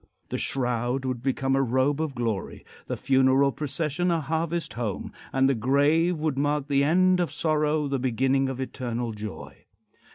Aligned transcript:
The 0.29 0.37
shroud 0.39 1.05
would 1.05 1.21
become 1.21 1.55
a 1.55 1.61
robe 1.61 2.01
of 2.01 2.15
glory, 2.15 2.65
the 2.87 2.97
funeral 2.97 3.51
procession 3.51 4.09
a 4.09 4.19
harvest 4.19 4.73
home, 4.73 5.13
and 5.31 5.47
the 5.47 5.53
grave 5.53 6.17
would 6.17 6.39
mark 6.39 6.69
the 6.69 6.83
end 6.83 7.19
of 7.19 7.31
sorrow, 7.31 7.87
the 7.87 7.99
beginning 7.99 8.49
of 8.49 8.59
eternal 8.59 9.11
joy. 9.11 9.65